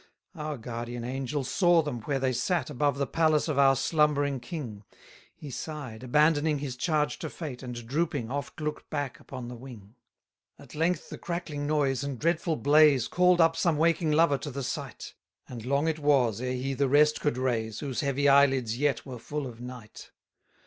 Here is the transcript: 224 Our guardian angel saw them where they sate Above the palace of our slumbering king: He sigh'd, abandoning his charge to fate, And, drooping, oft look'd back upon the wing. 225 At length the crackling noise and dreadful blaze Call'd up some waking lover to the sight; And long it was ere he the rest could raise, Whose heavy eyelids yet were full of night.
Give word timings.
224 0.33 0.49
Our 0.51 0.57
guardian 0.57 1.03
angel 1.03 1.43
saw 1.43 1.83
them 1.83 2.01
where 2.01 2.17
they 2.17 2.33
sate 2.33 2.71
Above 2.71 2.97
the 2.97 3.05
palace 3.05 3.47
of 3.47 3.59
our 3.59 3.75
slumbering 3.75 4.39
king: 4.39 4.83
He 5.35 5.51
sigh'd, 5.51 6.01
abandoning 6.01 6.57
his 6.57 6.75
charge 6.75 7.19
to 7.19 7.29
fate, 7.29 7.61
And, 7.61 7.85
drooping, 7.87 8.31
oft 8.31 8.59
look'd 8.59 8.89
back 8.89 9.19
upon 9.19 9.47
the 9.47 9.53
wing. 9.55 9.93
225 10.57 10.63
At 10.67 10.75
length 10.75 11.09
the 11.11 11.19
crackling 11.19 11.67
noise 11.67 12.03
and 12.03 12.17
dreadful 12.17 12.55
blaze 12.55 13.07
Call'd 13.07 13.39
up 13.41 13.55
some 13.55 13.77
waking 13.77 14.11
lover 14.11 14.39
to 14.39 14.49
the 14.49 14.63
sight; 14.63 15.13
And 15.47 15.67
long 15.67 15.87
it 15.87 15.99
was 15.99 16.41
ere 16.41 16.53
he 16.53 16.73
the 16.73 16.89
rest 16.89 17.21
could 17.21 17.37
raise, 17.37 17.81
Whose 17.81 17.99
heavy 18.01 18.27
eyelids 18.27 18.79
yet 18.79 19.05
were 19.05 19.19
full 19.19 19.45
of 19.45 19.61
night. 19.61 20.09